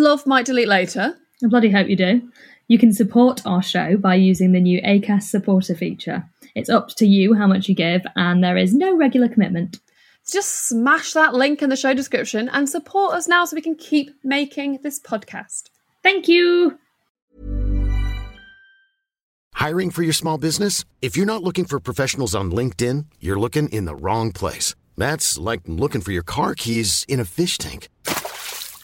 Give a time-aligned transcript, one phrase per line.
[0.00, 1.16] love Might Delete Later.
[1.44, 2.22] I bloody hope you do.
[2.68, 6.24] You can support our show by using the new ACAST supporter feature.
[6.54, 9.78] It's up to you how much you give, and there is no regular commitment.
[10.30, 13.74] Just smash that link in the show description and support us now so we can
[13.74, 15.64] keep making this podcast.
[16.02, 16.78] Thank you.
[19.54, 20.84] Hiring for your small business?
[21.02, 24.74] If you're not looking for professionals on LinkedIn, you're looking in the wrong place.
[24.96, 27.88] That's like looking for your car keys in a fish tank.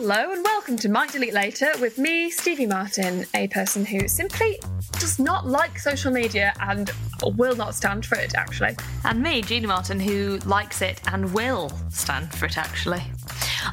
[0.00, 4.56] Hello and welcome to Might Delete Later with me, Stevie Martin, a person who simply
[4.92, 6.92] does not like social media and
[7.36, 8.76] will not stand for it, actually.
[9.04, 13.02] And me, Gina Martin, who likes it and will stand for it actually.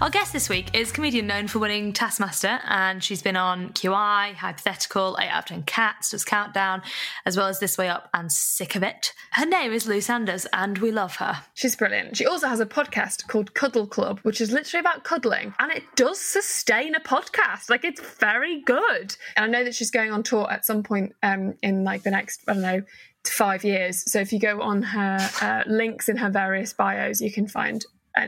[0.01, 4.33] Our guest this week is comedian known for winning Taskmaster, and she's been on QI,
[4.33, 6.81] Hypothetical, 8 out of 10 Cats, Does Countdown,
[7.25, 9.13] as well as This Way Up and Sick of It.
[9.31, 11.43] Her name is Lou Sanders, and we love her.
[11.53, 12.17] She's brilliant.
[12.17, 15.83] She also has a podcast called Cuddle Club, which is literally about cuddling, and it
[15.95, 17.69] does sustain a podcast.
[17.69, 19.15] Like, it's very good.
[19.37, 22.11] And I know that she's going on tour at some point um, in like the
[22.11, 22.81] next, I don't know,
[23.27, 24.09] five years.
[24.11, 27.85] So if you go on her uh, links in her various bios, you can find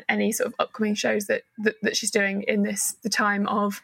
[0.09, 3.81] any sort of upcoming shows that, that that she's doing in this the time of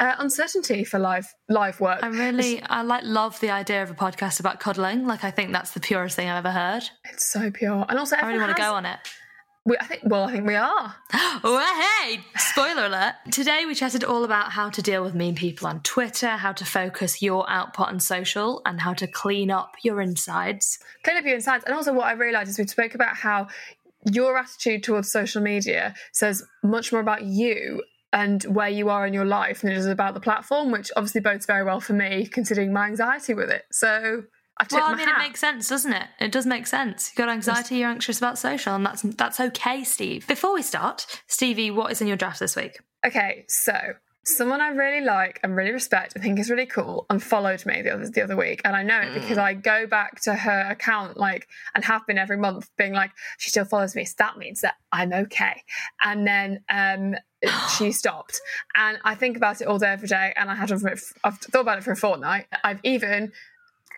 [0.00, 2.00] uh, uncertainty for live live work.
[2.02, 5.06] I really, I like love the idea of a podcast about cuddling.
[5.06, 6.84] Like, I think that's the purest thing I've ever heard.
[7.04, 8.98] It's so pure, and also I really want to go on it.
[9.66, 10.02] We, I think.
[10.04, 10.94] Well, I think we are.
[11.46, 12.20] Oh, hey!
[12.36, 13.14] Spoiler alert.
[13.32, 16.64] Today we chatted all about how to deal with mean people on Twitter, how to
[16.64, 20.78] focus your output on social, and how to clean up your insides.
[21.02, 21.64] clean up your insides.
[21.64, 23.48] And also, what I realised is we spoke about how
[24.04, 27.82] your attitude towards social media says much more about you
[28.12, 31.20] and where you are in your life than it is about the platform, which obviously
[31.20, 33.64] bodes very well for me, considering my anxiety with it.
[33.72, 34.22] So
[34.58, 35.16] I took Well, I mean, hat.
[35.20, 36.06] it makes sense, doesn't it?
[36.20, 37.10] It does make sense.
[37.10, 40.28] You've got anxiety, you're anxious about social, and that's that's okay, Steve.
[40.28, 42.78] Before we start, Stevie, what is in your draft this week?
[43.04, 43.74] Okay, so
[44.24, 47.92] someone I really like and really respect, I think is really cool, unfollowed me the
[47.94, 51.16] other the other week, and I know it because I go back to her account
[51.16, 54.62] like and have been every month, being like she still follows me, so that means
[54.62, 55.62] that I'm okay.
[56.02, 57.16] And then um,
[57.76, 58.40] she stopped,
[58.74, 61.78] and I think about it all day every day, and I had I've thought about
[61.78, 62.46] it for a fortnight.
[62.62, 63.32] I've even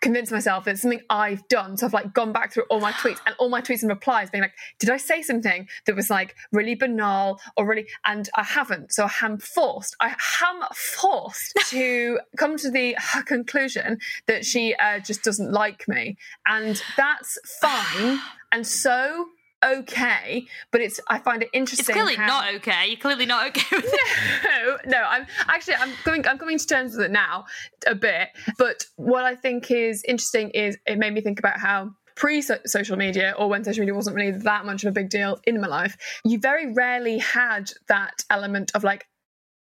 [0.06, 1.76] convinced myself that it's something I've done.
[1.76, 4.30] So I've like gone back through all my tweets and all my tweets and replies
[4.30, 8.44] being like, did I say something that was like really banal or really, and I
[8.44, 8.92] haven't.
[8.92, 12.96] So I am forced, I am forced to come to the
[13.26, 16.16] conclusion that she uh, just doesn't like me.
[16.46, 18.20] And that's fine.
[18.52, 19.26] And so
[19.64, 21.84] okay, but it's, I find it interesting.
[21.84, 22.86] It's clearly how- not okay.
[22.88, 24.00] You're clearly not okay with it.
[24.44, 25.04] no, no.
[25.04, 27.46] I'm actually I'm coming I'm coming to terms with it now
[27.86, 28.28] a bit.
[28.58, 32.96] But what I think is interesting is it made me think about how pre social
[32.96, 35.68] media or when social media wasn't really that much of a big deal in my
[35.68, 39.06] life, you very rarely had that element of like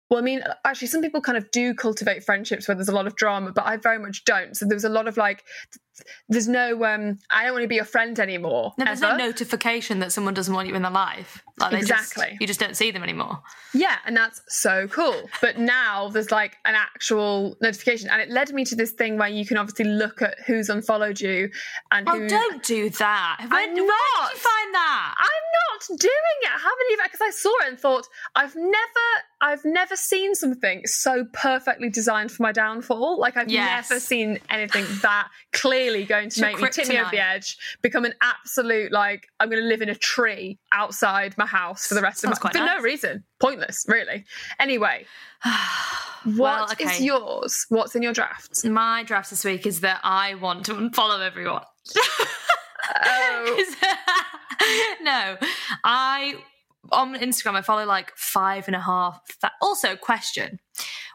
[0.10, 3.06] well, I mean, actually, some people kind of do cultivate friendships where there's a lot
[3.06, 4.58] of drama, but I very much don't.
[4.58, 5.44] So there's a lot of like,
[6.28, 8.74] there's no, um, I don't want to be your friend anymore.
[8.78, 9.18] No, there's ever.
[9.18, 11.44] no notification that someone doesn't want you in their life.
[11.60, 12.38] Like they just- Exactly.
[12.40, 13.42] you just don't see them anymore.
[13.74, 15.30] Yeah, and that's so cool.
[15.42, 19.28] But now there's like an actual notification, and it led me to this thing where
[19.28, 21.50] you can obviously look at who's unfollowed you
[21.92, 22.28] and Oh, who.
[22.30, 23.38] don't do that.
[23.40, 24.32] Where, I'm where did not.
[24.32, 25.16] you find that?
[25.18, 26.48] I'm not doing it.
[26.50, 29.06] I haven't even because I saw it and thought I've never,
[29.42, 33.20] I've never seen something so perfectly designed for my downfall.
[33.20, 33.90] Like I've Yes.
[33.90, 35.28] never seen anything that
[35.90, 39.50] clearly going to make me tip me over the edge, become an absolute like I'm
[39.50, 42.50] going to live in a tree outside my house for the rest Sounds of my
[42.50, 44.26] quite for no reason, pointless, really.
[44.60, 45.06] Anyway,
[46.26, 47.04] Well, what is okay.
[47.04, 47.66] yours?
[47.70, 48.66] What's in your drafts?
[48.66, 51.64] My draft this week is that I want to unfollow everyone.
[53.02, 53.74] Oh.
[55.02, 55.38] no,
[55.86, 56.36] I
[56.92, 59.22] on Instagram I follow like five and a half.
[59.42, 60.60] Th- also, question: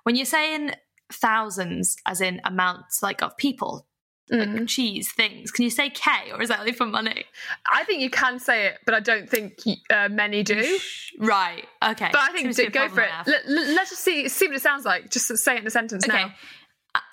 [0.05, 0.73] when you're saying
[1.13, 3.87] thousands, as in amounts like of people,
[4.33, 4.59] Mm.
[4.59, 7.25] like cheese things, can you say K or is that only for money?
[7.71, 9.59] I think you can say it, but I don't think
[9.91, 10.79] uh, many do.
[11.19, 11.67] Right.
[11.83, 12.09] Okay.
[12.11, 13.11] But I think do, go for it.
[13.27, 15.11] Let, let- let's just see see what it sounds like.
[15.11, 16.17] Just say it in a sentence Okay.
[16.25, 16.33] now.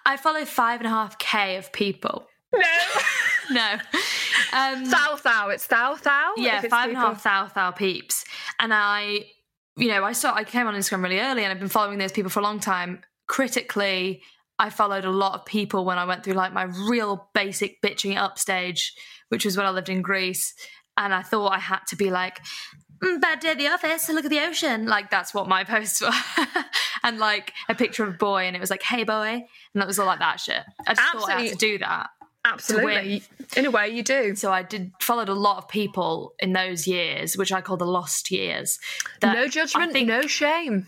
[0.05, 2.27] I- follow five and a half K of people.
[2.53, 2.61] No.
[3.49, 3.73] No.
[4.53, 5.49] Um, thou thou.
[5.49, 6.33] It's thou thou.
[6.37, 8.23] yeah, five and a half thou thou peeps.
[8.59, 9.25] And I
[9.75, 12.13] you know, I start I came on Instagram really early and I've been following those
[12.13, 13.01] people for a long time.
[13.27, 14.21] Critically,
[14.61, 18.11] I followed a lot of people when I went through like my real basic bitching
[18.11, 18.93] it up stage,
[19.29, 20.53] which was when I lived in Greece.
[20.95, 22.41] And I thought I had to be like,
[23.01, 24.85] mm, bad day at the office, look at the ocean.
[24.85, 26.11] Like that's what my posts were.
[27.03, 29.29] and like a picture of a boy and it was like, hey boy.
[29.73, 30.61] And that was all like that shit.
[30.85, 32.11] I just thought I had to do that.
[32.45, 33.23] Absolutely.
[33.55, 34.35] In a way, you do.
[34.35, 37.85] So I did followed a lot of people in those years, which I call the
[37.85, 38.77] lost years.
[39.23, 40.87] No judgment, no shame.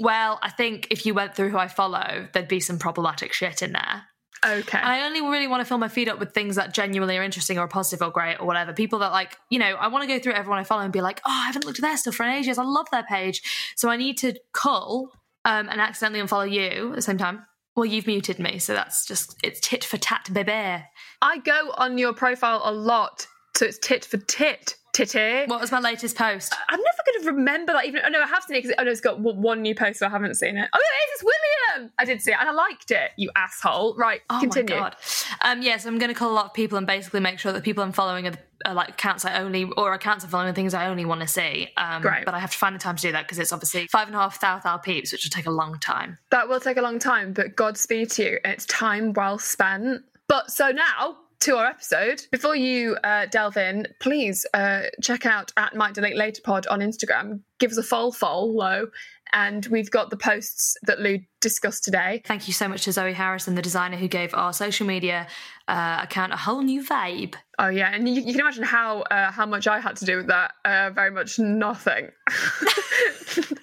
[0.00, 3.62] Well, I think if you went through who I follow, there'd be some problematic shit
[3.62, 4.04] in there.
[4.44, 4.78] Okay.
[4.78, 7.22] And I only really want to fill my feed up with things that genuinely are
[7.22, 8.72] interesting or positive or great or whatever.
[8.72, 11.00] People that like, you know, I want to go through everyone I follow and be
[11.00, 12.58] like, oh, I haven't looked at their stuff for ages.
[12.58, 13.42] I love their page.
[13.76, 15.12] So I need to cull
[15.44, 17.46] um, and accidentally unfollow you at the same time.
[17.76, 20.84] Well, you've muted me, so that's just it's tit for tat, baby.
[21.22, 24.76] I go on your profile a lot, so it's tit for tit.
[24.92, 25.44] Titty.
[25.46, 26.54] What was my latest post?
[26.68, 27.86] I'm never going to remember that.
[27.86, 29.74] Even oh no, I have seen it because oh no, it's got w- one new
[29.74, 30.68] post, so I haven't seen it.
[30.72, 31.92] Oh yeah, it's William.
[31.98, 33.10] I did see it and I liked it.
[33.16, 33.94] You asshole.
[33.96, 34.74] Right, Oh continue.
[34.74, 34.96] my god.
[35.40, 37.62] Um, yes, I'm going to call a lot of people and basically make sure that
[37.62, 38.34] people I'm following are,
[38.66, 41.26] are like accounts I only or accounts I'm following are things I only want to
[41.26, 41.68] see.
[41.78, 42.26] Um, Great.
[42.26, 44.14] But I have to find the time to do that because it's obviously five and
[44.16, 46.18] a half thousand our peeps, which will take a long time.
[46.30, 48.38] That will take a long time, but Godspeed to you.
[48.44, 50.02] It's time well spent.
[50.28, 52.22] But so now to our episode.
[52.30, 56.78] Before you uh, delve in, please uh, check out at Might Delete Later Pod on
[56.78, 57.40] Instagram.
[57.58, 58.86] Give us a full follow,
[59.32, 62.22] and we've got the posts that Lou discussed today.
[62.24, 65.26] Thank you so much to Zoe Harrison, the designer who gave our social media
[65.66, 67.34] uh, account a whole new vibe.
[67.58, 70.18] Oh yeah, and you, you can imagine how uh, how much I had to do
[70.18, 70.52] with that.
[70.64, 72.08] Uh, very much nothing.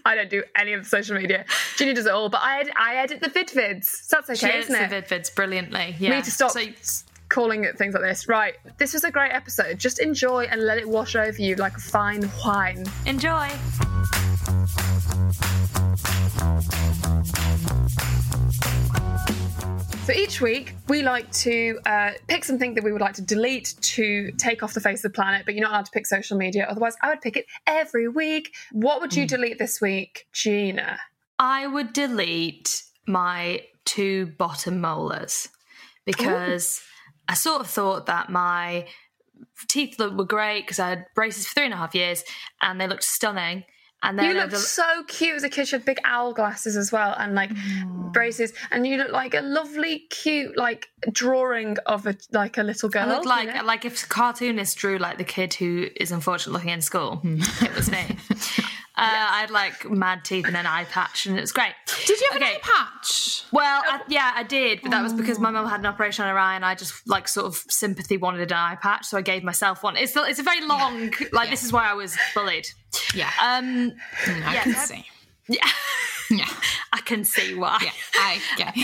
[0.06, 1.46] I don't do any of the social media.
[1.78, 3.86] Ginny does it all, but I ed- I edit the vid vids.
[3.86, 4.90] So that's okay, edits isn't it?
[4.90, 5.96] the vid vids brilliantly.
[5.98, 6.10] Yeah.
[6.10, 6.62] We need to stop So,
[7.30, 8.28] calling it things like this.
[8.28, 9.80] Right, this was a great episode.
[9.80, 12.86] Just enjoy and let it wash over you like a fine wine.
[13.06, 13.50] enjoy.
[20.10, 23.76] So each week we like to uh, pick something that we would like to delete
[23.82, 26.36] to take off the face of the planet, but you're not allowed to pick social
[26.36, 26.66] media.
[26.68, 28.56] Otherwise, I would pick it every week.
[28.72, 31.00] What would you delete this week, Gina?
[31.38, 35.50] I would delete my two bottom molars
[36.06, 36.82] because
[37.30, 38.88] I sort of thought that my
[39.68, 42.24] teeth look, were great because I had braces for three and a half years
[42.62, 43.64] and they looked stunning.
[44.02, 45.72] And then You looked the- so cute as a kid.
[45.72, 48.14] You had big owl glasses as well, and like mm.
[48.14, 52.88] braces, and you look like a lovely, cute, like drawing of a like a little
[52.88, 53.10] girl.
[53.10, 53.64] I looked you like know?
[53.66, 57.42] like if cartoonists drew like the kid who is unfortunate looking in school, hmm.
[57.62, 58.06] it was me.
[59.02, 61.74] Uh, I had like mad teeth and an eye patch, and it was great.
[62.06, 62.52] Did you have Okay.
[62.56, 63.44] an eye patch?
[63.52, 66.32] Well, I, yeah, I did, but that was because my mum had an operation on
[66.32, 69.22] her eye, and I just like sort of sympathy wanted an eye patch, so I
[69.22, 69.96] gave myself one.
[69.98, 72.68] It's it's a very long, like this is why I was bullied.
[73.16, 73.32] Yeah.
[73.42, 73.94] Um,
[74.26, 75.06] Mm, I yeah, can see.
[75.48, 75.68] yeah,
[76.40, 76.48] Yeah.
[76.94, 77.80] I can see why.
[77.82, 77.92] Yeah.
[78.16, 78.76] I get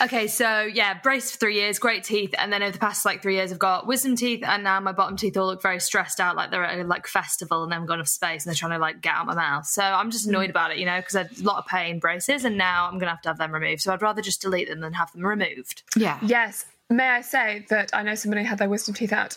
[0.02, 3.20] Okay, so yeah, brace for three years, great teeth, and then over the past like
[3.20, 6.20] three years, I've got wisdom teeth, and now my bottom teeth all look very stressed
[6.20, 8.58] out, like they're at a like festival and they haven't got enough space, and they're
[8.58, 9.66] trying to like get out my mouth.
[9.66, 10.50] So I'm just annoyed mm.
[10.50, 12.98] about it, you know, because I had a lot of pain braces, and now I'm
[12.98, 13.82] gonna have to have them removed.
[13.82, 15.82] So I'd rather just delete them than have them removed.
[15.96, 16.18] Yeah.
[16.22, 16.64] Yes.
[16.88, 19.36] May I say that I know somebody had their wisdom teeth out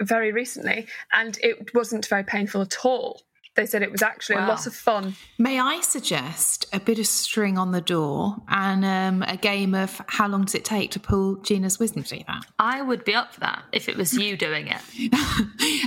[0.00, 3.22] very recently, and it wasn't very painful at all.
[3.58, 5.16] They said it was actually a lot of fun.
[5.36, 10.00] May I suggest a bit of string on the door and um, a game of
[10.06, 12.44] how long does it take to pull Gina's wisdom teeth out?
[12.60, 14.80] I would be up for that if it was you doing it.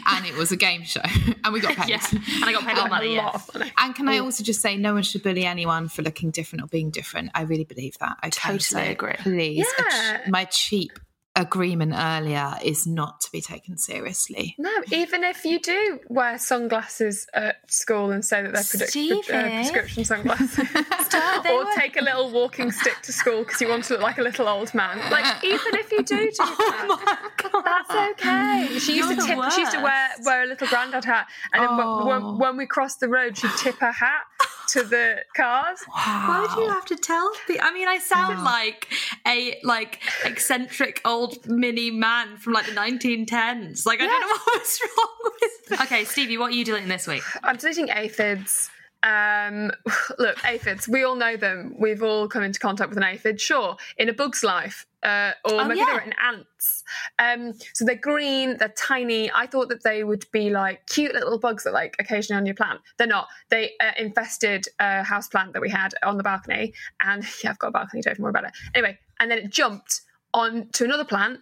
[0.05, 0.99] and it was a game show,
[1.45, 1.89] and we got paid.
[1.91, 3.15] Yeah, and I got paid a lot of A money.
[3.15, 3.39] lot Yeah.
[3.39, 3.71] of money.
[3.77, 6.67] And can I also just say, no one should bully anyone for looking different or
[6.67, 7.31] being different.
[7.33, 8.17] I really believe that.
[8.21, 9.15] Okay, Totally so agree.
[9.19, 10.99] Please, a ch- my cheap
[11.35, 14.53] agreement earlier is not to be taken seriously.
[14.57, 19.41] No, even if you do wear sunglasses at school and say that they're predict- uh,
[19.61, 20.55] prescription sunglasses,
[21.43, 24.01] they or were- take a little walking stick to school because you want to look
[24.01, 27.31] like a little old man, like even if you do do that,
[27.63, 28.79] that's okay.
[28.79, 29.51] She used You're to tip.
[29.53, 32.05] She used to wear wear a little granddad hat, and then when, Oh.
[32.05, 34.23] when, when we crossed the road, she'd tip her hat
[34.69, 35.79] to the cars.
[35.87, 37.57] Why do you have to tell me?
[37.59, 38.87] I mean, I sound like
[39.27, 43.85] a like eccentric old mini man from like the 1910s.
[43.85, 45.81] Like I don't know what was wrong with.
[45.81, 47.23] Okay, Stevie, what are you deleting this week?
[47.43, 48.69] I'm deleting aphids.
[49.03, 49.71] Um,
[50.19, 50.87] look, aphids.
[50.87, 51.75] We all know them.
[51.79, 53.39] We've all come into contact with an aphid.
[53.41, 55.85] Sure, in a bug's life, uh, or Oh, maybe yeah.
[55.87, 56.83] they're in ants.
[57.17, 58.57] Um, so they're green.
[58.57, 59.31] They're tiny.
[59.33, 62.53] I thought that they would be like cute little bugs that like occasionally on your
[62.55, 62.81] plant.
[62.97, 63.27] They're not.
[63.49, 66.73] They uh, infested a house plant that we had on the balcony,
[67.03, 68.01] and yeah, I've got a balcony.
[68.03, 68.51] Don't worry about it.
[68.75, 70.01] Anyway, and then it jumped
[70.33, 71.39] on to another plant,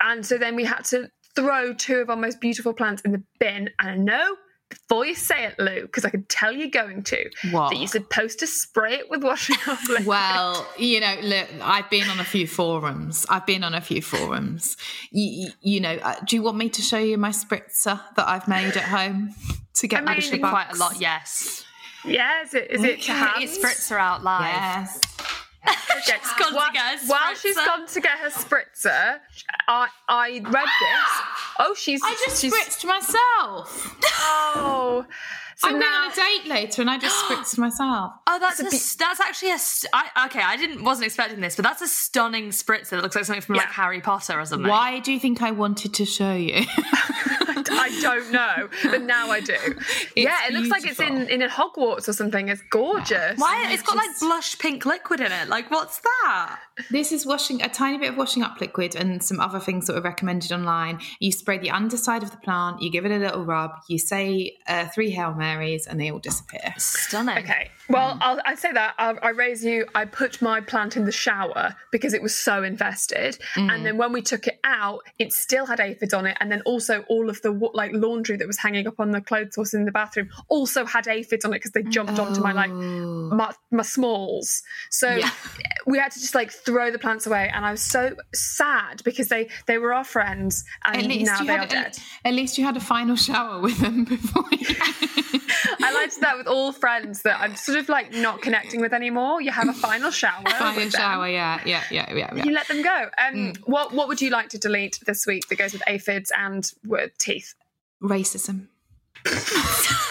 [0.00, 3.22] and so then we had to throw two of our most beautiful plants in the
[3.40, 3.70] bin.
[3.80, 4.36] And I know
[4.70, 7.70] before you say it, Lou, because I can tell you're going to, What?
[7.70, 10.06] that you're supposed to spray it with washing up liquid.
[10.06, 13.26] Well, you know, look, I've been on a few forums.
[13.28, 14.76] I've been on a few forums.
[15.10, 18.48] You, you know, uh, do you want me to show you my spritzer that I've
[18.48, 19.34] made at home
[19.74, 21.64] to get I mean, rid of the Quite a lot, yes.
[22.04, 23.42] yeah, is it, is it to Okay, hand?
[23.44, 24.44] It spritzer out live.
[24.54, 25.00] Yes.
[25.66, 26.18] Okay.
[26.38, 29.18] gone to while, get her while she's gone to get her spritzer,
[29.68, 31.10] I I read this.
[31.58, 33.96] Oh, she's I just she's, spritzed myself.
[34.18, 35.06] Oh,
[35.64, 38.12] I'm now going on a date later and I just spritzed myself.
[38.26, 40.40] Oh, that's a, that's actually a st- I, okay.
[40.42, 43.54] I didn't wasn't expecting this, but that's a stunning spritzer that looks like something from
[43.54, 44.68] like Harry Potter or something.
[44.68, 46.64] Why do you think I wanted to show you?
[47.70, 49.56] I don't know, but now I do.
[50.16, 52.48] yeah, it looks like it's in in a Hogwarts or something.
[52.48, 53.38] It's gorgeous.
[53.38, 53.68] Why?
[53.72, 55.48] It's got like blush pink liquid in it.
[55.48, 56.58] Like, what's that?
[56.90, 59.94] This is washing a tiny bit of washing up liquid and some other things that
[59.94, 61.00] were recommended online.
[61.20, 64.56] You spray the underside of the plant, you give it a little rub, you say
[64.66, 65.53] uh, three Hail Marys,
[65.86, 66.74] and they all disappear.
[66.78, 67.38] Stunning.
[67.38, 67.70] Okay.
[67.88, 68.18] Well, mm.
[68.20, 69.86] I'll, I say that I, I raise you.
[69.94, 73.84] I put my plant in the shower because it was so infested, and mm.
[73.84, 77.02] then when we took it out, it still had aphids on it, and then also
[77.08, 79.92] all of the like laundry that was hanging up on the clothes horse in the
[79.92, 83.30] bathroom also had aphids on it because they jumped onto my like oh.
[83.34, 84.62] my, my smalls.
[84.90, 85.20] So
[85.86, 89.28] we had to just like throw the plants away, and I was so sad because
[89.28, 91.86] they they were our friends, and At least now you they are had dead.
[91.86, 94.66] at, at least you had a final shower with them before you
[95.82, 98.92] I like to that with all friends that I'm sort of like not connecting with
[98.92, 99.40] anymore.
[99.40, 100.42] You have a final shower.
[100.58, 101.28] final shower.
[101.28, 102.44] Yeah, yeah, yeah, yeah.
[102.44, 103.10] You let them go.
[103.18, 106.70] Um, What what would you like to delete this week that goes with aphids and
[106.86, 107.54] with teeth?
[108.02, 108.68] Racism.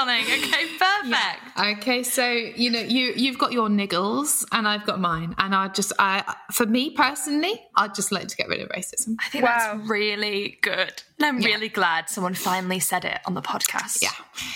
[0.00, 0.24] Stunning.
[0.24, 1.78] Okay, perfect.
[1.78, 5.68] Okay, so you know you you've got your niggles and I've got mine, and I
[5.68, 9.16] just I for me personally, I'd just like to get rid of racism.
[9.20, 9.74] I think Wow.
[9.76, 11.02] that's really good.
[11.18, 14.00] And I'm really glad someone finally said it on the podcast.
[14.02, 14.10] Yeah,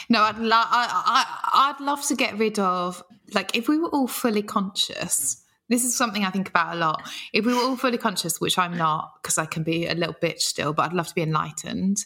[0.08, 0.86] no, I'd love I,
[1.52, 3.02] I I'd love to get rid of
[3.34, 5.40] like if we were all fully conscious.
[5.70, 7.08] This is something I think about a lot.
[7.32, 10.12] If we were all fully conscious, which I'm not, because I can be a little
[10.12, 12.04] bitch still, but I'd love to be enlightened.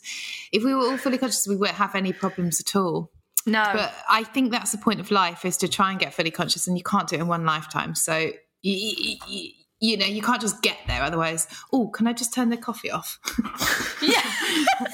[0.52, 3.10] If we were all fully conscious, we wouldn't have any problems at all.
[3.48, 3.70] No.
[3.72, 6.66] But I think that's the point of life is to try and get fully conscious,
[6.66, 7.94] and you can't do it in one lifetime.
[7.94, 8.30] So
[8.62, 9.50] you, you,
[9.80, 11.02] you know you can't just get there.
[11.02, 13.18] Otherwise, oh, can I just turn the coffee off?
[14.02, 14.20] yeah.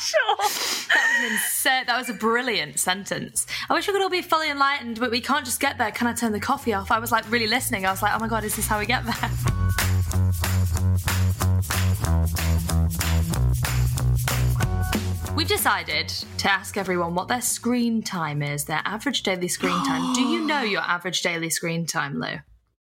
[0.00, 0.36] sure.
[0.36, 1.84] That was insane.
[1.86, 3.46] That was a brilliant sentence.
[3.68, 5.90] I wish we could all be fully enlightened, but we can't just get there.
[5.90, 6.90] Can I turn the coffee off?
[6.90, 7.86] I was like really listening.
[7.86, 9.30] I was like, oh my god, is this how we get there?
[15.40, 20.12] We've decided to ask everyone what their screen time is, their average daily screen time.
[20.12, 22.40] Do you know your average daily screen time, Lou?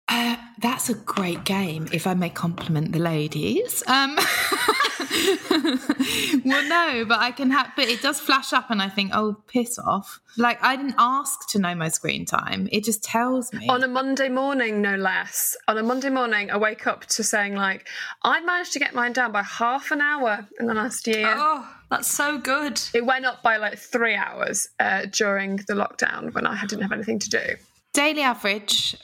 [0.09, 1.87] Uh, that's a great game.
[1.93, 4.17] If I may compliment the ladies, um,
[6.45, 7.71] well, no, but I can have.
[7.75, 10.19] But it does flash up, and I think, oh, piss off!
[10.37, 12.69] Like I didn't ask to know my screen time.
[12.71, 13.67] It just tells me.
[13.67, 15.55] On a Monday morning, no less.
[15.67, 17.87] On a Monday morning, I wake up to saying like,
[18.23, 21.33] I managed to get mine down by half an hour in the last year.
[21.35, 22.81] Oh, that's so good.
[22.93, 26.93] It went up by like three hours uh, during the lockdown when I didn't have
[26.93, 27.55] anything to do.
[27.93, 28.95] Daily average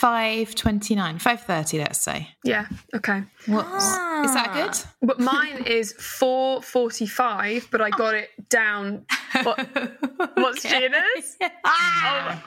[0.00, 1.78] five twenty nine, five thirty.
[1.78, 2.28] Let's say.
[2.44, 2.66] Yeah.
[2.94, 3.22] Okay.
[3.46, 3.66] What
[4.24, 5.06] is that good?
[5.06, 9.04] But mine is four forty-five, but I got it down.
[9.44, 9.60] What,
[10.34, 11.36] what's Gina's?
[11.64, 12.42] Ah!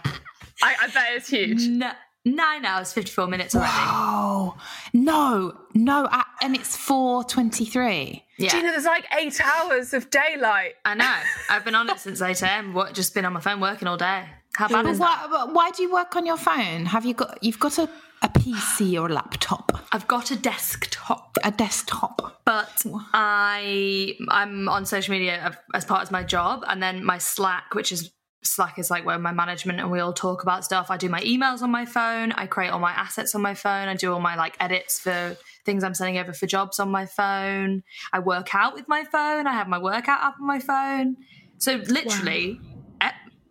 [0.61, 1.63] I, I bet it's huge.
[1.63, 1.95] N-
[2.25, 3.71] nine hours, 54 minutes already.
[3.73, 4.57] Oh
[4.93, 8.25] no, no, uh, and it's four twenty three.
[8.37, 8.49] Yeah.
[8.49, 10.73] Gina, there's like eight hours of daylight.
[10.83, 11.15] I know.
[11.49, 12.73] I've been on it since 8 a.m.
[12.73, 14.25] What, just been on my phone working all day.
[14.55, 15.29] How bad is that?
[15.29, 16.85] why, but why do you work on your phone?
[16.85, 17.89] Have you got you've got a,
[18.21, 22.41] a PC or a laptop, I've got a desktop, a desktop?
[22.45, 27.73] but I I'm on social media as part of my job, and then my Slack,
[27.73, 28.11] which is
[28.43, 30.91] Slack is like where my management and we all talk about stuff.
[30.91, 32.31] I do my emails on my phone.
[32.33, 33.87] I create all my assets on my phone.
[33.87, 37.05] I do all my like edits for things I'm sending over for jobs on my
[37.05, 37.83] phone.
[38.11, 39.47] I work out with my phone.
[39.47, 41.17] I have my workout app on my phone.
[41.57, 42.59] So literally,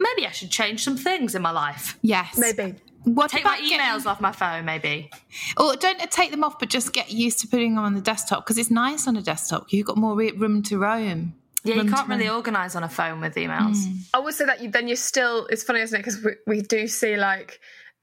[0.02, 1.99] maybe I should change some things in my life.
[2.02, 2.75] Yes, Maybe.
[3.04, 5.11] What Take my about getting- emails off my phone, maybe.
[5.56, 8.44] or don't take them off, but just get used to putting them on the desktop
[8.44, 9.73] because it's nice on a desktop.
[9.73, 11.35] You've got more re- room to roam.
[11.64, 12.37] Yeah, you can't really roam.
[12.37, 13.85] organise on a phone with emails.
[13.85, 13.97] Hmm.
[14.14, 15.47] I would say that you, then you're still.
[15.47, 15.99] It's funny, isn't it?
[16.04, 17.59] Because we, we do see like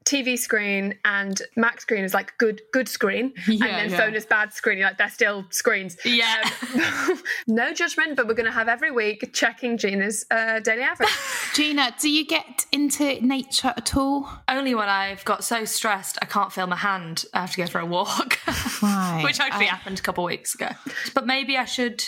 [0.09, 3.97] TV screen and Mac screen is like good good screen, Yeah, and then yeah.
[3.97, 4.79] phone is bad screen.
[4.79, 5.97] You're like they're still screens.
[6.03, 6.49] Yeah.
[7.47, 11.09] no judgment, but we're going to have every week checking Gina's uh, daily average.
[11.53, 14.27] Gina, do you get into nature at all?
[14.47, 17.25] Only when I've got so stressed I can't feel my hand.
[17.33, 18.39] I have to go for a walk.
[18.81, 19.21] Right.
[19.23, 20.69] Which actually Uh, happened a couple of weeks ago.
[21.13, 22.03] But maybe I should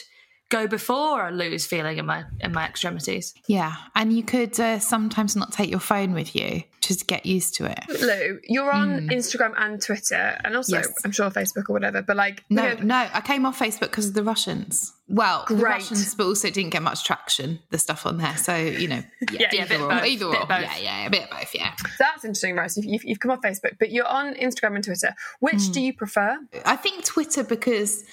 [0.51, 3.33] go before I lose feeling in my in my extremities.
[3.47, 7.53] Yeah, and you could uh, sometimes not take your phone with you just get used
[7.55, 7.79] to it.
[8.01, 10.87] Lou, you're on Instagram and Twitter, and also Yes.
[11.05, 12.01] I'm sure Facebook or whatever.
[12.01, 14.91] But like, No, you know, no, I came off Facebook because of the Russians.
[15.07, 15.63] Well, the Great.
[15.73, 17.59] Russians, but also didn't get much traction.
[17.69, 20.31] The stuff on there, so you know, yeah, Yeah, either of or, both, either or,
[20.47, 20.49] both.
[20.61, 21.75] yeah, yeah, a bit of both, yeah.
[21.75, 22.75] So that's interesting, Rose.
[22.77, 25.13] You've, you've, you've come off Facebook, but you're on Instagram and Twitter.
[25.39, 25.71] Which Hmm.
[25.73, 26.37] do you prefer?
[26.65, 28.03] I think Twitter because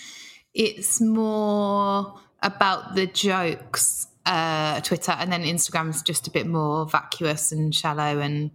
[0.55, 4.07] it's more about the jokes.
[4.27, 8.21] Uh, Twitter and then Instagram's just a bit more vacuous and shallow.
[8.21, 8.51] And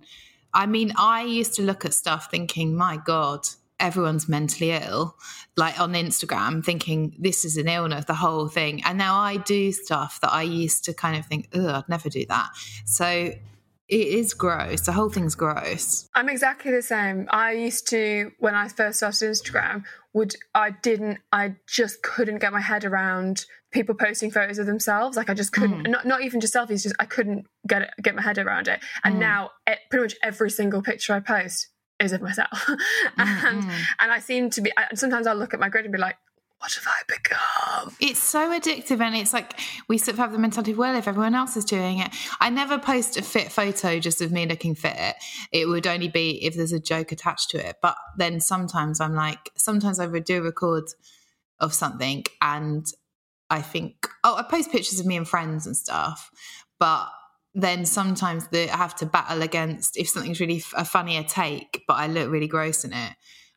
[0.54, 3.48] I mean, I used to look at stuff thinking, my God,
[3.80, 5.16] everyone's mentally ill.
[5.58, 8.84] Like on Instagram, thinking this is an illness, the whole thing.
[8.86, 12.10] And now I do stuff that I used to kind of think, oh, I'd never
[12.10, 12.50] do that.
[12.86, 13.06] So
[13.94, 14.82] it is gross.
[14.82, 16.08] The whole thing's gross.
[16.16, 17.28] I'm exactly the same.
[17.30, 19.84] I used to when I first started Instagram.
[20.14, 25.18] Would I didn't I just couldn't get my head around people posting photos of themselves.
[25.18, 25.86] Like I just couldn't.
[25.86, 25.90] Mm.
[25.90, 26.84] Not not even just selfies.
[26.84, 28.80] Just I couldn't get it, get my head around it.
[29.04, 29.20] And mm.
[29.20, 32.70] now it, pretty much every single picture I post is of myself.
[33.18, 34.72] Mm, and and I seem to be.
[34.76, 36.16] I, sometimes I'll look at my grid and be like,
[36.64, 37.96] what have I become?
[38.00, 41.36] It's so addictive, and it's like we sort of have the mentality, well, if everyone
[41.36, 45.16] else is doing it, I never post a fit photo just of me looking fit.
[45.52, 47.76] It would only be if there's a joke attached to it.
[47.82, 50.86] But then sometimes I'm like, sometimes I do a record
[51.60, 52.86] of something, and
[53.50, 56.32] I think, oh, I post pictures of me and friends and stuff,
[56.80, 57.10] but
[57.54, 61.84] then sometimes the, I have to battle against if something's really f- a funnier take,
[61.90, 63.14] but I look really gross in it.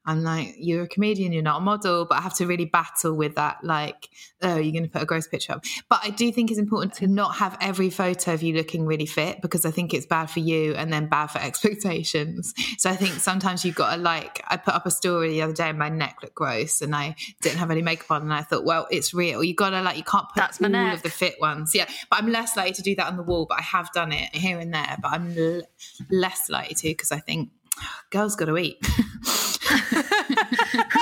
[0.07, 3.15] I'm like, you're a comedian, you're not a model, but I have to really battle
[3.15, 3.65] with that.
[3.65, 4.09] Like,
[4.43, 5.65] oh, you're going to put a gross picture up.
[5.89, 9.07] But I do think it's important to not have every photo of you looking really
[9.07, 12.55] fit because I think it's bad for you and then bad for expectations.
[12.79, 15.53] So I think sometimes you've got to like, I put up a story the other
[15.55, 18.43] day and my neck looked gross and I didn't have any makeup on and I
[18.43, 19.43] thought, well, it's real.
[19.43, 20.95] You got to like, you can't put That's all neck.
[20.97, 21.75] of the fit ones.
[21.75, 21.87] Yeah.
[22.11, 24.35] But I'm less likely to do that on the wall, but I have done it
[24.35, 24.97] here and there.
[25.03, 25.63] But I'm l-
[26.11, 27.51] less likely to because I think
[28.11, 28.79] girls got to eat.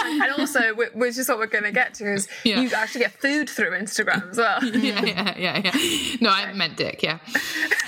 [0.05, 2.61] and also, which is what we're going to get to, is Yeah.
[2.61, 4.63] you actually get food through Instagram as well.
[4.65, 6.17] yeah, yeah, yeah, yeah.
[6.21, 7.03] No, I meant dick.
[7.03, 7.19] Yeah.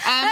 [0.07, 0.31] Um,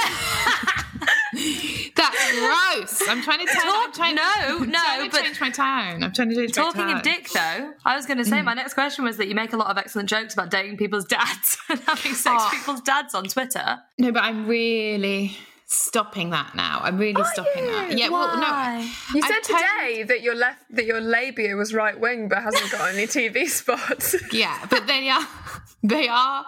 [1.96, 3.08] that's gross.
[3.08, 3.62] I'm trying to tell.
[3.66, 6.02] I'm Talk- trying, no, I'm no, trying to but- change my tone.
[6.04, 6.96] I'm trying to change Talking my tone.
[6.98, 9.52] of dick, though, I was going to say my next question was that you make
[9.52, 12.48] a lot of excellent jokes about dating people's dads and having sex Oh.
[12.50, 13.78] with people's dads on Twitter.
[13.98, 16.80] No, but I'm really stopping that now.
[16.82, 17.90] I'm really stopping that.
[17.92, 17.98] you?
[17.98, 18.08] Yeah.
[18.10, 18.42] Well, no.
[18.42, 18.90] Why?
[19.14, 22.92] You said today that your left that your labia was right wing, but hasn't got
[22.94, 24.14] any TV spots.
[24.32, 25.26] Yeah, but they are
[25.82, 26.44] they are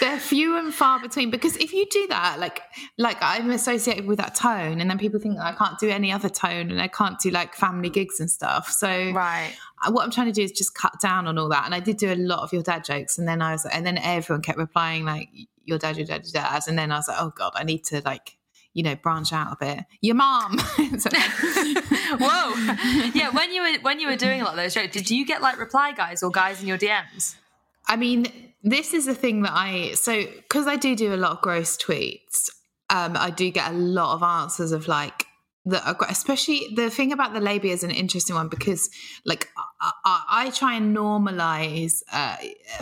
[0.00, 2.60] they're few and far between because if you do that, like
[2.98, 6.28] like I'm associated with that tone, and then people think I can't do any other
[6.28, 8.70] tone and I can't do like family gigs and stuff.
[8.70, 9.54] So Right.
[9.88, 11.64] what I'm trying to do is just cut down on all that.
[11.64, 13.86] And I did do a lot of your dad jokes, and then I was, and
[13.86, 15.28] then everyone kept replying like
[15.64, 17.84] your dad, your dad, your dad, and then I was like, oh god, I need
[17.84, 18.36] to like
[18.74, 19.84] you know branch out a bit.
[20.00, 20.58] Your mom.
[22.18, 22.54] Whoa.
[23.14, 25.26] yeah, when you were when you were doing a lot of those jokes, did you
[25.26, 27.36] get like reply guys or guys in your DMs?
[27.86, 28.26] I mean,
[28.62, 31.76] this is the thing that I so because I do do a lot of gross
[31.76, 32.50] tweets.
[32.90, 35.26] Um, I do get a lot of answers of like
[35.66, 38.90] that, are gr- especially the thing about the labia is an interesting one because
[39.24, 39.48] like
[39.80, 42.36] I, I, I try and normalize uh,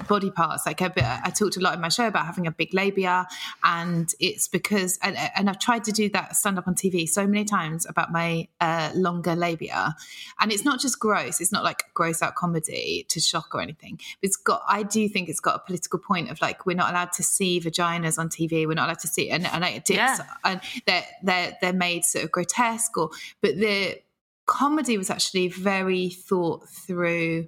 [0.09, 0.65] body parts.
[0.67, 3.27] Like a bit, I talked a lot in my show about having a big labia,
[3.65, 7.27] and it's because and, and I've tried to do that stand up on TV so
[7.27, 9.95] many times about my uh, longer labia,
[10.41, 11.41] and it's not just gross.
[11.41, 13.97] It's not like gross out comedy to shock or anything.
[14.21, 14.63] But it's got.
[14.69, 17.61] I do think it's got a political point of like we're not allowed to see
[17.61, 18.67] vaginas on TV.
[18.67, 20.19] We're not allowed to see and and did Yeah.
[20.45, 24.01] and they're they're they're made sort of grotesque or but the
[24.47, 27.47] comedy was actually very thought through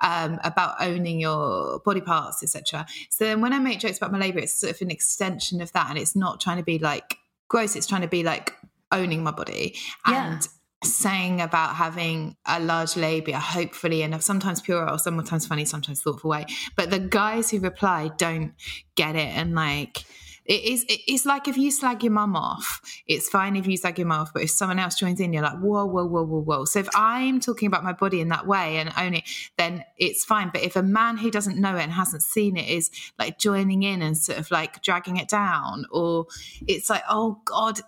[0.00, 2.86] um, about owning your body parts, etc.
[3.10, 5.72] So then when I make jokes about my labia, it's sort of an extension of
[5.72, 7.16] that, and it's not trying to be like
[7.48, 7.76] gross.
[7.76, 8.52] It's trying to be like
[8.92, 9.74] owning my body
[10.06, 10.34] Yeah.
[10.34, 10.48] and
[10.84, 16.02] saying about having a large labia, hopefully in a sometimes pure or sometimes funny, sometimes
[16.02, 16.44] thoughtful way.
[16.76, 18.52] But the guys who reply don't
[18.94, 20.04] get it, and like.
[20.46, 20.84] It is.
[20.84, 24.06] it- It's like if you slag your mum off, it's fine if you slag your
[24.08, 26.64] mum off, but if someone else joins in, you're like, whoa, whoa, whoa, whoa, whoa.
[26.64, 29.24] So if I'm talking about my body in that way and own it,
[29.58, 30.50] then it's fine.
[30.52, 33.82] But if a man who doesn't know it and hasn't seen it is like joining
[33.82, 36.26] in and sort of like dragging it down, or
[36.66, 37.80] it's like, oh God,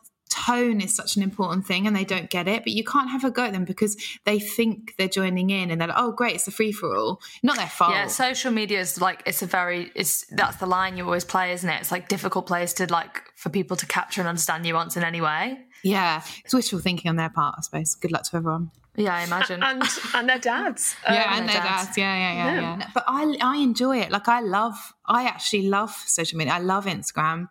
[0.47, 2.63] tone is such an important thing and they don't get it.
[2.65, 5.81] But you can't have a go at them because they think they're joining in and
[5.81, 7.21] they're like, oh great, it's a free for all.
[7.43, 7.93] Not their fault.
[7.93, 11.53] Yeah, social media is like it's a very it's that's the line you always play,
[11.53, 11.81] isn't it?
[11.81, 15.21] It's like difficult place to like for people to capture and understand nuance in any
[15.21, 15.59] way.
[15.85, 17.95] Yeah, it's wishful thinking on their part, I suppose.
[17.95, 18.71] Good luck to everyone.
[18.97, 19.63] Yeah, I imagine.
[19.63, 19.81] and
[20.15, 20.97] and their dads.
[21.09, 21.87] Yeah, Um, and their their dads.
[21.87, 21.99] dads.
[21.99, 22.79] Yeah, yeah, yeah, Yeah.
[22.81, 22.91] yeah.
[22.93, 24.11] But I, I enjoy it.
[24.11, 24.75] Like I love,
[25.07, 26.55] I actually love social media.
[26.55, 27.49] I love Instagram.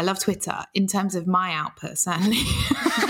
[0.00, 2.38] I love Twitter in terms of my output, certainly.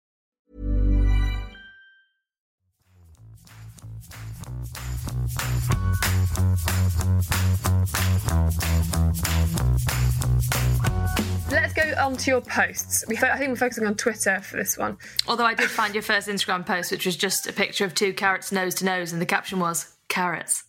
[11.51, 13.03] Let's go on to your posts.
[13.07, 14.97] We, fo- I think we're focusing on Twitter for this one.
[15.27, 18.13] Although I did find your first Instagram post, which was just a picture of two
[18.13, 20.63] carrots nose to nose, and the caption was carrots.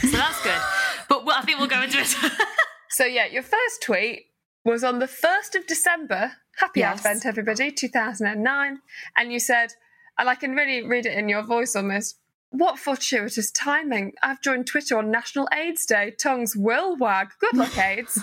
[0.00, 0.60] So that's good.
[1.08, 2.14] but well, I think we'll go into it.
[2.88, 4.22] So yeah, your first tweet
[4.64, 6.32] was on the first of December.
[6.56, 7.04] Happy Yes.
[7.04, 8.78] Advent, everybody, two thousand and nine.
[9.14, 9.72] And you said,
[10.16, 12.18] and I can really read it in your voice almost.
[12.56, 14.14] What fortuitous timing!
[14.22, 16.12] I've joined Twitter on National AIDS Day.
[16.12, 17.28] Tongues will wag.
[17.38, 18.14] Good luck, AIDS.
[18.14, 18.22] so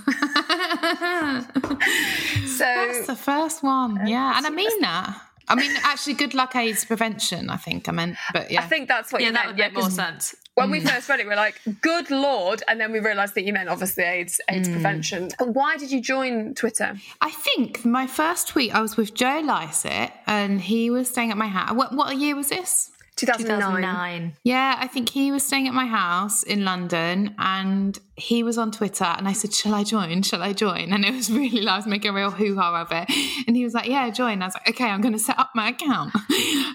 [2.58, 4.08] That's the first one.
[4.08, 5.22] Yeah, and I mean that.
[5.48, 7.52] I mean, actually, good luck AIDS prevention.
[7.52, 9.58] I think I meant, but yeah, I think that's what yeah, you that meant.
[9.58, 10.36] would make more sense.
[10.56, 10.90] When we mm.
[10.90, 13.70] first read it, we are like, "Good lord!" and then we realised that you meant
[13.70, 14.74] obviously AIDS, AIDS mm.
[14.74, 15.30] prevention.
[15.40, 16.96] Why did you join Twitter?
[17.22, 21.38] I think my first tweet I was with Joe Lycett, and he was staying at
[21.38, 21.74] my house.
[21.74, 22.90] What what year was this?
[23.16, 23.60] 2009.
[23.60, 24.34] 2009.
[24.44, 28.72] Yeah, I think he was staying at my house in London and he was on
[28.72, 30.24] Twitter and I said, Shall I join?
[30.24, 30.92] Shall I join?
[30.92, 33.10] And it was really I was making a real hoo ha of it.
[33.48, 34.42] And he was like, Yeah, join.
[34.42, 36.14] I was like, Okay, I'm gonna set up my account.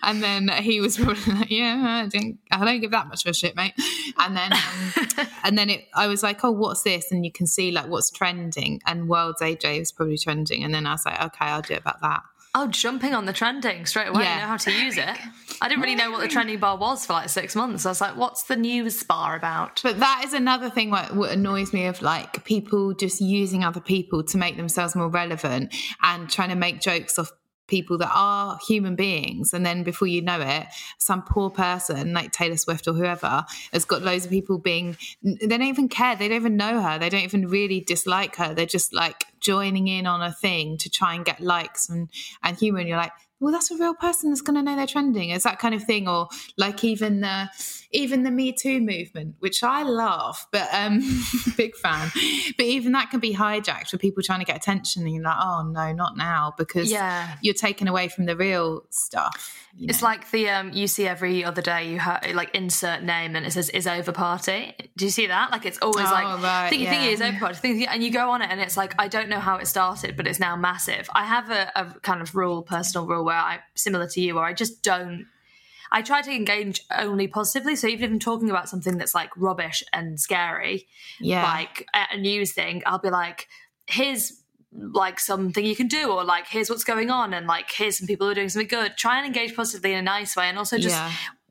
[0.00, 3.30] And then he was probably like, Yeah, I don't I don't give that much of
[3.30, 3.74] a shit, mate.
[4.18, 7.10] And then um, and then it I was like, Oh, what's this?
[7.10, 10.62] And you can see like what's trending and World's AIDS Day was probably trending.
[10.62, 12.22] And then I was like, Okay, I'll do it about that.
[12.60, 14.24] Oh, jumping on the trending straight away.
[14.24, 14.34] Yeah.
[14.34, 15.16] You know how to use it.
[15.62, 17.86] I didn't really know what the trending bar was for like six months.
[17.86, 19.80] I was like, what's the news bar about?
[19.84, 23.80] But that is another thing what, what annoys me of like people just using other
[23.80, 27.30] people to make themselves more relevant and trying to make jokes of
[27.68, 30.66] people that are human beings and then before you know it
[30.96, 35.46] some poor person like taylor swift or whoever has got loads of people being they
[35.46, 38.64] don't even care they don't even know her they don't even really dislike her they're
[38.64, 42.08] just like joining in on a thing to try and get likes and
[42.42, 44.86] and humor and you're like well that's a real person that's going to know they're
[44.86, 47.48] trending it's that kind of thing or like even the
[47.92, 50.98] even the me too movement which i love but um
[51.56, 52.10] big fan
[52.56, 55.36] but even that can be hijacked for people trying to get attention and you're like
[55.40, 57.36] oh no not now because Yeah.
[57.40, 61.44] you're taken away from the real stuff you It's like the um you see every
[61.44, 64.74] other day you have like insert name and it says is over party.
[64.96, 65.52] Do you see that?
[65.52, 66.94] Like it's always Oh, like right, thingy yeah.
[66.94, 69.27] thingy is over party thingy, and you go on it and it's like I don't
[69.28, 71.08] know how it started, but it's now massive.
[71.14, 74.44] I have a, a kind of rule, personal rule where I similar to you, where
[74.44, 75.26] I just don't.
[75.90, 77.74] I try to engage only positively.
[77.74, 80.86] So even if I'm talking about something that's like rubbish and scary,
[81.20, 83.48] yeah like a, news thing, I'll be like,
[83.86, 87.96] here's like something you can do, or like here's what's going on, and like here's
[87.98, 88.96] some people who are doing something good.
[88.98, 91.10] Try and engage positively in a nice way, and also just Yeah.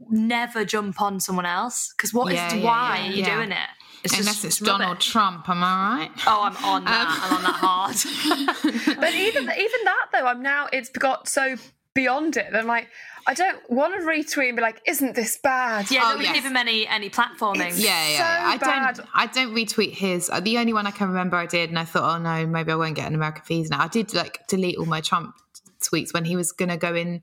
[0.09, 3.35] never jump on someone else because what is Yeah, yeah, why yeah, are you yeah.
[3.35, 3.69] doing it?
[4.03, 4.77] It's unless just it's rubbish.
[4.79, 7.19] donald trump am i right Oh, I'm on that.
[7.23, 8.97] I'm on that hard.
[8.99, 11.55] But even even that though, I'm now it's got so
[11.93, 12.51] beyond it.
[12.51, 12.87] that I'm like,
[13.25, 16.35] I don't want to retweet and be like, "Isn't this bad?" yeah, Oh, nobody yes.
[16.35, 17.67] give him any any platforming.
[17.67, 18.17] It's- yeah, yeah.
[18.17, 18.45] so.
[18.53, 18.95] I bad.
[18.97, 19.09] don't.
[19.13, 20.29] I don't retweet his.
[20.29, 22.71] uh, The only one I can remember I did, and I thought, oh no, maybe
[22.71, 23.81] I won't get an American fees now.
[23.83, 25.35] I did like delete all my Trump
[25.81, 27.21] tweets when he was going to go in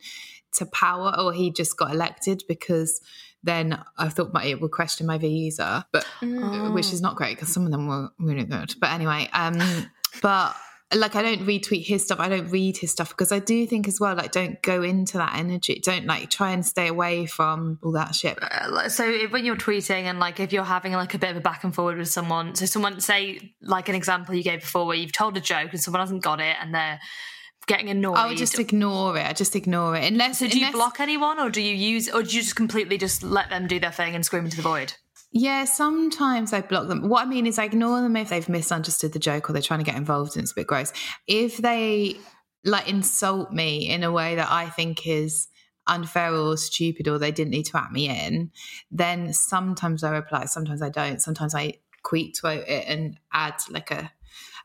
[0.55, 3.01] to power, or he just got elected because
[3.45, 6.73] then I thought my, it would question my visa, but Mm.
[6.75, 8.75] which is not great because some of them were really good.
[8.81, 9.59] But anyway, um,
[10.23, 10.57] but
[10.95, 12.21] like I don't retweet his stuff.
[12.21, 15.19] I don't read his stuff because I do think as well, like don't go into
[15.19, 15.81] that energy.
[15.83, 18.39] Don't like try and stay away from all that shit.
[18.41, 21.37] Uh, so if- when you're tweeting and like if you're having like a bit of
[21.37, 24.87] a back and forward with someone, so someone say like an example you gave before
[24.87, 27.01] where you've told a joke and someone hasn't got it and they're
[27.67, 28.17] getting annoyed.
[28.17, 29.27] I would just ignore it.
[29.27, 30.39] I just ignore it unless.
[30.39, 33.23] so do you block anyone or do you use or do you just completely just
[33.23, 34.95] let them do their thing and scream into the void?
[35.37, 37.09] Yeah, sometimes I block them.
[37.09, 39.81] What I mean is, I ignore them if they've misunderstood the joke or they're trying
[39.81, 40.93] to get involved and it's a bit gross.
[41.27, 42.19] If they
[42.65, 45.49] like insult me in a way that I think is
[45.89, 48.53] unfair or stupid or they didn't need to at me in,
[48.93, 51.21] then sometimes I reply, sometimes I don't.
[51.21, 51.75] Sometimes I
[52.07, 54.13] tweet quote it and add like a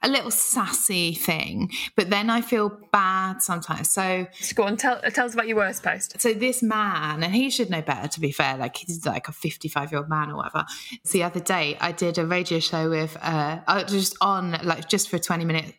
[0.01, 1.71] a little sassy thing.
[1.95, 3.89] But then I feel bad sometimes.
[3.89, 6.19] So go on, tell, tell us about your worst post.
[6.21, 9.31] so this man, and he should know better to be fair, like he's like a
[9.31, 10.65] 55 year old man or whatever.
[11.03, 15.09] So the other day I did a radio show with, uh, just on like just
[15.09, 15.73] for 20 minutes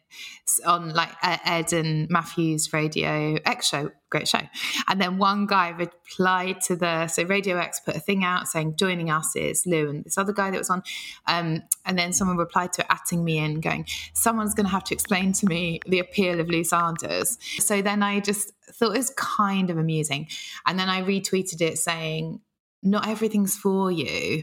[0.67, 4.41] on like uh, Ed and Matthew's Radio X show, great show.
[4.89, 8.77] And then one guy replied to the, so Radio X put a thing out saying
[8.77, 10.83] joining us is Lou and this other guy that was on.
[11.27, 13.80] Um, and then someone replied to it, atting me in going,
[14.13, 17.39] someone's going to have to explain to me the appeal of Lou Sanders.
[17.59, 20.29] So then I just thought it was kind of amusing.
[20.67, 22.41] And then I retweeted it saying,
[22.83, 24.43] not everything's for you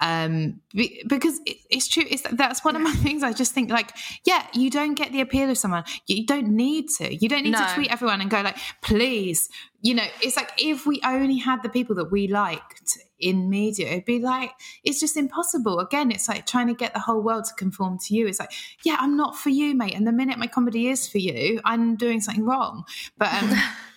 [0.00, 3.70] um be, because it, it's true it's that's one of my things i just think
[3.70, 3.90] like
[4.24, 7.52] yeah you don't get the appeal of someone you don't need to you don't need
[7.52, 7.58] No.
[7.58, 9.48] to tweet everyone and go like please
[9.80, 13.88] you know it's like if we only had the people that we liked in media
[13.88, 14.50] it'd be like
[14.84, 15.78] it's just impossible.
[15.78, 18.26] Again it's like trying to get the whole world to conform to you.
[18.26, 18.52] It's like
[18.84, 21.96] yeah i'm not for you mate and the minute my comedy is for you i'm
[21.96, 22.84] doing something wrong.
[23.18, 23.52] But um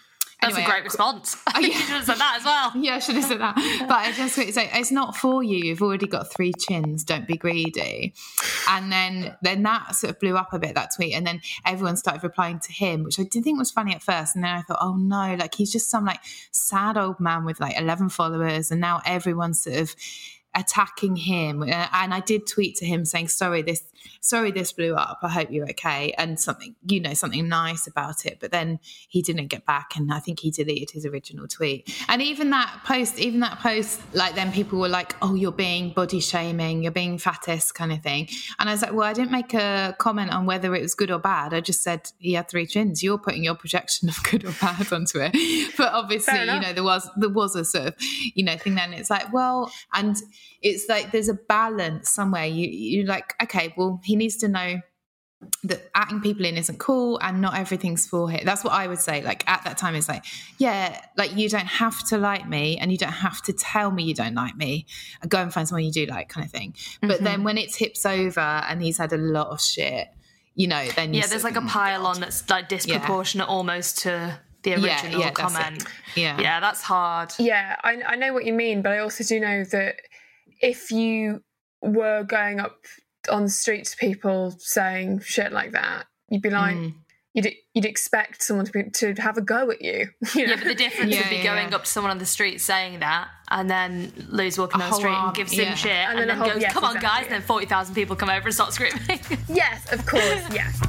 [0.45, 1.37] That's anyway, a great response.
[1.55, 2.71] Oh, you should have said that as well.
[2.83, 3.55] yeah, I should have said that.
[3.87, 5.57] But I just it's like it's not for you.
[5.57, 7.05] You've already got three chins.
[7.05, 8.13] Don't be greedy.
[8.69, 11.95] And then then that sort of blew up a bit that tweet, and then everyone
[11.95, 14.35] started replying to him, which I did think was funny at first.
[14.35, 16.19] And then I thought, oh no, like he's just some like
[16.51, 19.95] sad old man with like eleven followers, and now everyone's sort of
[20.55, 23.83] attacking him Uh, and i did tweet to him saying sorry this
[24.21, 25.19] sorry this blew up.
[25.21, 28.39] I hope you're okay and something you know something nice about it.
[28.39, 31.93] But then he didn't get back and i think he deleted his original tweet.
[32.07, 35.91] And even that post even that post like then people were like oh you're being
[35.91, 38.29] body shaming you're being fattest kind of thing.
[38.59, 41.11] And i was like well i didn't make a comment on whether it was good
[41.11, 41.53] or bad.
[41.53, 43.03] I just said he had three chins.
[43.03, 45.35] You're putting your projection of good or bad onto it.
[45.77, 48.93] But obviously you know there was there was a sort of you know thing then.
[48.93, 50.15] It's like well and
[50.61, 54.79] it's like there's a balance somewhere you you like okay well he needs to know
[55.63, 58.97] that acting people in isn't cool and not everything's for him that's what i would
[58.97, 60.25] say like at that time it's like
[60.57, 64.03] yeah like you don't have to like me and you don't have to tell me
[64.03, 64.85] you don't like me
[65.21, 67.43] and go and find someone you do like kind of thing but then mm-hmm.
[67.43, 70.07] when it tips over and he's had a lot of shit
[70.55, 73.47] you know then you Yeah, there's like a think, pile "Oh, on that's like disproportionate
[73.47, 75.41] almost to the original yeah, that's it.
[75.41, 75.83] comment.
[76.15, 76.41] Yeah.
[76.41, 77.33] Yeah, that's hard.
[77.37, 79.97] Yeah, I, I know what you mean, but I also do know that
[80.61, 81.43] if you
[81.81, 82.77] were going up
[83.29, 86.93] on the street to people saying shit like that, you'd be like, Mm.
[87.33, 90.09] you'd you'd expect someone to be, to have a go at you.
[90.35, 90.53] you know?
[90.53, 91.75] Yeah, but the difference Yeah, would be yeah, going yeah.
[91.75, 94.95] up to someone on the street saying that, and then Lou's walking A down the
[94.97, 96.83] street arm, and gives him shit, and, And then then, a whole- goes, yes, "Come
[96.85, 98.99] on, exactly, guys!" And then forty thousand people come over and start screaming.
[99.49, 100.79] yes, of course, yes.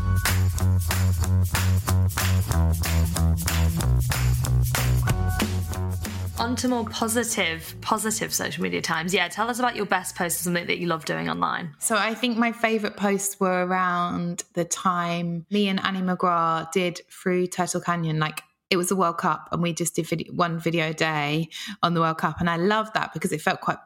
[6.38, 9.14] On to more positive, positive social media times.
[9.14, 11.74] Yeah, tell us about your best post or something that you love doing online.
[11.78, 17.00] So I think my favourite posts were around the time me and Annie McGrath did
[17.10, 18.18] through Turtle Canyon.
[18.18, 21.48] Like it was the World Cup, and we just did video, one video a day
[21.82, 23.78] on the World Cup, and I loved that because it felt quite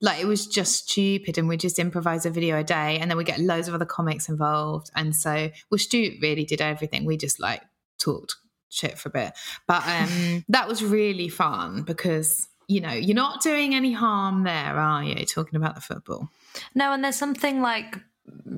[0.00, 3.18] like it was just stupid, and we just improvised a video a day, and then
[3.18, 7.04] we get loads of other comics involved, and so well, Stu really did everything.
[7.04, 7.62] We just like
[7.98, 8.36] talked
[8.68, 9.32] shit for a bit,
[9.66, 12.48] but um, that was really fun because.
[12.68, 15.24] You know, you're not doing any harm there, are you?
[15.24, 16.30] Talking about the football.
[16.74, 18.00] No, and there's something like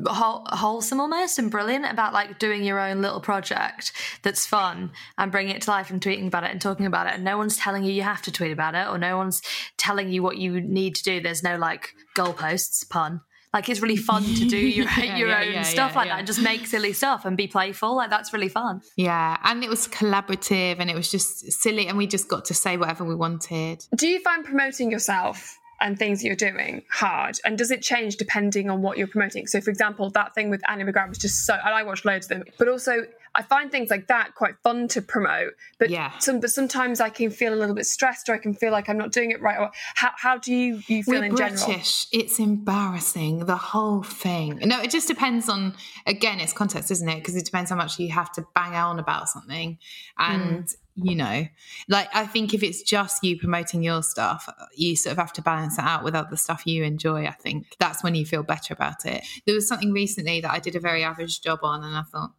[0.07, 3.93] whole, wholesome almost and brilliant about like doing your own little project
[4.23, 7.15] that's fun and bringing it to life and tweeting about it and talking about it.
[7.15, 9.43] And no one's telling you you have to tweet about it or no one's
[9.77, 11.21] telling you what you need to do.
[11.21, 13.21] There's no like goalposts, pun.
[13.53, 16.07] Like it's really fun to do your, Yeah, your yeah, own yeah, stuff yeah, like
[16.07, 16.13] yeah.
[16.15, 17.97] that and just make silly stuff and be playful.
[17.97, 18.83] Like that's really fun.
[18.97, 22.55] Yeah, and it was collaborative and it was just silly and we just got to
[22.55, 23.85] say whatever we wanted.
[23.97, 27.39] Do you find promoting yourself and things that you're doing hard?
[27.45, 29.47] And does it change depending on what you're promoting?
[29.47, 32.27] So, for example, that thing with Annie McGrath was just so, and I watched loads
[32.27, 35.53] of them, but also I find things like that quite fun to promote.
[35.79, 36.17] But Yeah.
[36.19, 38.89] some, but sometimes I can feel a little bit stressed, or I can feel like
[38.89, 39.59] I'm not doing it right.
[39.59, 41.67] Or how, how do you you feel We're in general?
[41.67, 42.07] British.
[42.13, 43.47] It's embarrassing.
[43.47, 44.59] The whole thing.
[44.65, 45.75] No, it just depends on.
[46.07, 47.17] Again, it's context, isn't it?
[47.17, 49.79] Because it depends how much you have to bang on about something,
[50.19, 50.77] and Mm.
[51.11, 51.47] you know,
[51.89, 55.43] like I think if it's just you promoting your stuff, you sort of have to
[55.43, 57.25] balance it out with other stuff you enjoy.
[57.27, 59.25] I think that's when you feel better about it.
[59.47, 62.33] There was something recently that I did a very average job on, and I thought,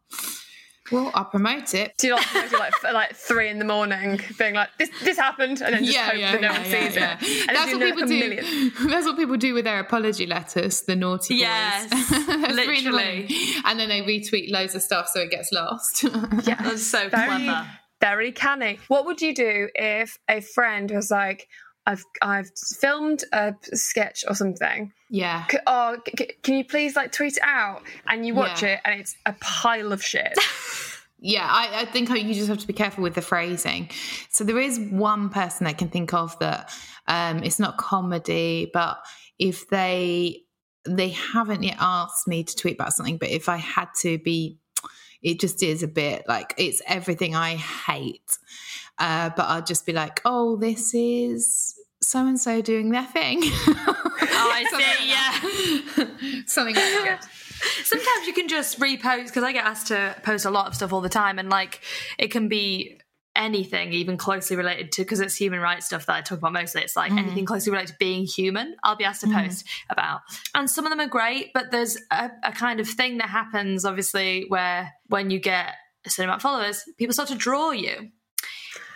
[0.90, 1.94] well, I'll promote it.
[1.98, 5.60] Do you like promoting like like three in the morning, being like this this happened,
[5.62, 8.18] and then just hope that no one sees it, and That's what people a do.
[8.18, 8.72] million.
[8.88, 10.82] That's what people do with their apology letters.
[10.82, 11.40] The naughty boys.
[11.40, 12.34] Yes, Three
[12.78, 13.28] in the literally.
[13.64, 16.04] and then they retweet loads of stuff so it gets lost.
[16.44, 17.68] Yeah, That's so very, clever.
[18.00, 18.78] very canny.
[18.88, 21.46] What would you do if a friend was like,
[21.86, 22.50] "I've I've
[22.80, 24.92] filmed a sketch or something.
[25.10, 25.46] Yeah.
[25.48, 28.74] C- Oh, c- c- can you please like tweet it out?" And you watch Yeah.
[28.74, 30.32] it, and it's a pile of shit.
[31.22, 33.90] Yeah, I, I think you just have to be careful with the phrasing.
[34.30, 36.72] So there is one person I can think of that
[37.08, 38.96] um, it's not comedy, but
[39.38, 40.44] if they
[40.88, 44.56] they haven't yet asked me to tweet about something, but if I had to be,
[45.22, 48.38] it just is a bit like it's everything I hate.
[48.98, 53.40] Uh, but I'll just be like, oh, this is so and so doing their thing.
[53.42, 54.64] Oh, I
[54.98, 54.99] see.
[56.46, 57.26] Something like that.
[57.84, 60.92] Sometimes you can just repost because I get asked to post a lot of stuff
[60.92, 61.80] all the time, and like
[62.18, 63.00] it can be
[63.36, 66.82] anything even closely related to because it's human rights stuff that I talk about mostly.
[66.82, 67.46] It's like anything mm.
[67.46, 68.76] closely related to being human.
[68.82, 69.44] I'll be asked to mm.
[69.44, 70.20] post about,
[70.54, 73.84] and some of them are great, but there's a, a kind of thing that happens
[73.84, 78.10] obviously where when you get a certain amount of followers, people start to draw you.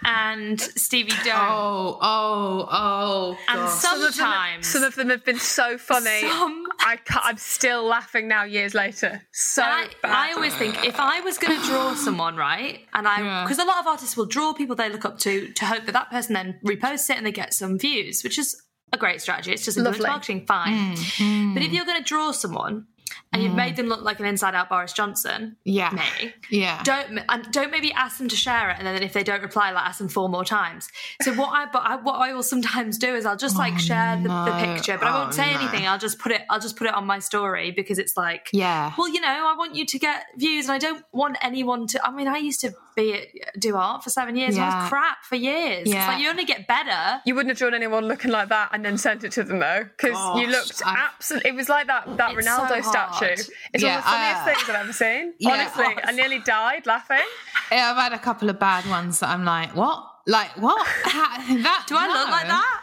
[0.04, 1.34] And Stevie don't.
[1.34, 3.38] Oh, oh, oh.
[3.48, 3.68] and God.
[3.68, 6.20] sometimes Some of them have been so funny.
[6.20, 9.22] Some- I I'm still laughing now, years later.
[9.32, 10.12] So I, bad.
[10.12, 13.44] I always think if I was going to draw someone, right, and I Yeah.
[13.44, 15.92] because a lot of artists will draw people they look up to to hope that
[15.92, 18.60] that person then reposts it and they get some views, which is
[18.92, 19.52] a great strategy.
[19.52, 20.10] It's just influence Lovely.
[20.10, 20.72] marketing, fine.
[20.72, 21.54] Mm, mm.
[21.54, 22.86] But if you're going to draw someone
[23.34, 23.56] and you've mm.
[23.56, 25.90] made them look like an inside-out Boris Johnson, Yeah.
[25.90, 26.82] me, Yeah.
[26.84, 29.72] don't and don't maybe ask them to share it, and then if they don't reply,
[29.72, 30.88] like ask them four more times.
[31.22, 33.78] So what I but I, what I will sometimes do is I'll just like oh,
[33.78, 35.58] share the, the picture, but I won't Oh, say no.
[35.60, 35.86] anything.
[35.86, 36.42] I'll just put it.
[36.48, 38.92] I'll just put it on my story because it's like Yeah.
[38.96, 42.06] well, you know, I want you to get views, and I don't want anyone to.
[42.06, 43.26] I mean, I used to be
[43.58, 44.54] do art for seven years.
[44.54, 44.80] and I Yeah.
[44.82, 45.88] was crap for years.
[45.88, 45.98] Yeah.
[45.98, 47.20] It's like you only get better.
[47.26, 49.84] You wouldn't have drawn anyone looking like that and then sent it to them though,
[49.96, 51.50] because you looked I've- absolutely.
[51.50, 53.23] It was like that that It's Ronaldo so statue.
[53.32, 55.34] It's Yeah, one of the funniest uh, things I've ever seen.
[55.38, 55.50] yeah.
[55.50, 57.26] Honestly, I nearly died laughing.
[57.72, 60.04] Yeah, I've had a couple of bad ones that I'm like, what?
[60.26, 60.86] Like what?
[61.04, 62.80] How, that Do I look like that?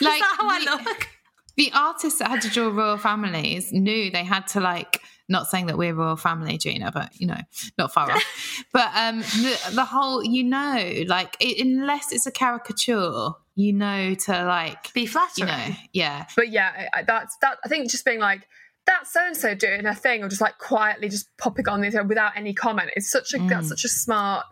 [0.00, 1.08] Like Is that how I look?
[1.56, 5.00] The artists that had to draw royal families knew they had to like.
[5.26, 7.38] Not saying that we're royal family, Gina, but you know,
[7.78, 8.22] not far off.
[8.74, 14.14] But um, the, the whole, you know, like it, unless it's a caricature, you know
[14.14, 15.46] to like, Be you flattering.
[15.48, 17.56] know, yeah, But yeah, that's that.
[17.64, 18.46] I think just being like
[18.86, 21.96] that's so and so doing a thing, or just like quietly just popping on these
[22.06, 22.90] without any comment.
[22.96, 24.44] It's such a that's such a smart,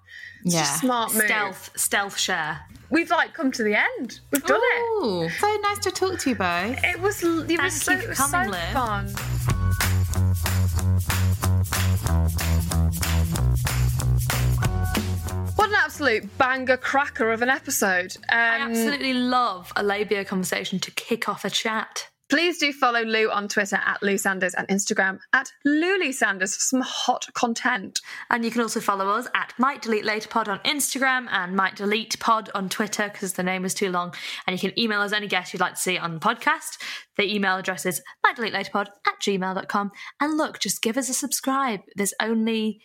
[0.45, 0.61] Yeah.
[0.61, 1.25] just a smart move.
[1.25, 2.61] Stealth, stealth share.
[2.91, 4.21] We've like come to the end.
[4.31, 5.05] We've done it.
[5.05, 6.79] Ooh, so nice to talk to you both.
[6.85, 8.73] It was it Thank was so, you for it was coming, so Liv.
[8.73, 10.13] fun.
[15.57, 18.17] What an absolute banger cracker of an episode.
[18.31, 22.09] I Um, absolutely love a labia conversation to kick off a chat.
[22.33, 26.63] Please do follow Lou on Twitter at Lou Sanders and Instagram at Luli Sanders for
[26.63, 28.01] some hot content.
[28.31, 31.77] And you can also follow us at Might Delete Later Pod on Instagram and Might
[31.77, 34.15] Delete Pod on Twitter because the name is too long.
[34.47, 36.79] And you can email us any guest you'd like to see on the podcast.
[37.19, 39.91] The email address is mightdeletelaterpod at gmail.com.
[40.19, 41.81] And look, just give us a subscribe.
[41.97, 42.81] There's only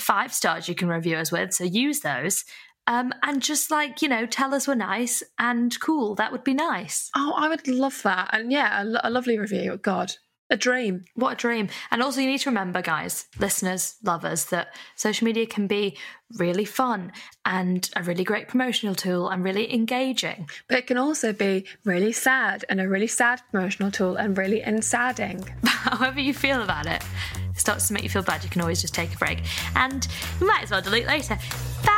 [0.00, 2.44] five stars you can review us with, so use those.
[2.88, 6.14] Um, and just like, you know, tell us we're nice and cool.
[6.14, 7.10] That would be nice.
[7.14, 8.30] Oh, I would love that.
[8.32, 9.76] And yeah, a, lo- a lovely review.
[9.76, 10.14] God,
[10.48, 11.04] a dream.
[11.14, 11.68] What a dream.
[11.90, 15.98] And also, you need to remember, guys, listeners, lovers, that social media can be
[16.38, 17.12] really fun
[17.44, 20.48] and a really great promotional tool and really engaging.
[20.66, 24.62] But it can also be really sad and a really sad promotional tool and really
[24.62, 25.46] insadding.
[25.66, 27.04] However, you feel about it,
[27.50, 28.42] it starts to make you feel bad.
[28.44, 29.42] You can always just take a break.
[29.76, 30.08] And
[30.40, 31.38] you might as well delete later.
[31.84, 31.97] Bye.